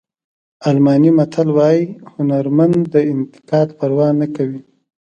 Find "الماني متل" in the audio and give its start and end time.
0.69-1.47